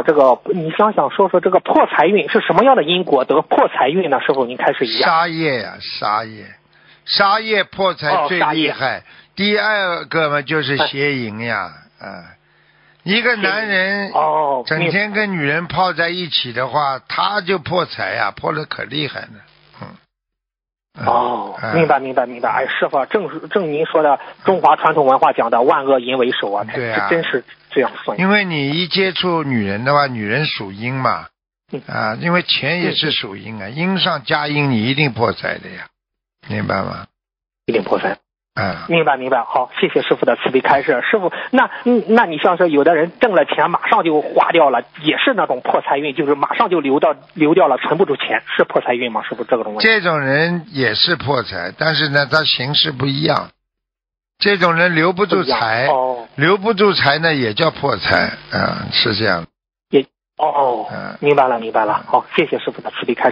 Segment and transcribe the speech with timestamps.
[0.00, 4.18] 好，这个你想想说说这个破财运是什么样的因果得破财运呢？
[4.20, 5.06] 师傅您开始一下。
[5.06, 6.46] 杀业呀、杀业，
[7.04, 9.02] 杀业破财最厉害。
[9.36, 12.32] 第二个嘛就是邪淫呀，啊，
[13.02, 19.28] 一个男人哦，整天跟女人泡在一起的话，他就破财呀，破的可厉害了。
[21.06, 22.50] 哦，哎明白明白明白。
[22.50, 28.18] 哎，师傅，正是正您说的中华传统文化讲的万恶淫为首啊，这对啊这真是这样算。
[28.18, 31.26] 因为你一接触女人的话，女人属阴嘛，
[31.72, 35.86] 嗯啊，因为钱也是属阴啊，阴上加阴，你一定破财的呀，
[36.48, 37.06] 明白吗？
[37.66, 38.18] 一定破财。
[38.60, 41.00] 啊，明白明白，好，谢谢师傅的慈悲开示。
[41.10, 49.22] 师傅，那嗯，那你像是有的人挣了钱马上就花掉了，也是那种破财运，就是马上就流到流掉了，存不住钱，是破财运吗？
[49.22, 49.86] 师傅，这个东西。
[49.86, 53.50] 这种人也是破财，但是呢，他形式不一样。
[54.38, 59.44] 这种人留不住财，哦留不住财呢，也叫破财，啊，是这样。
[59.90, 60.02] 也
[60.38, 63.28] 哦，嗯明白了明白了，好，谢谢师傅的慈悲开示。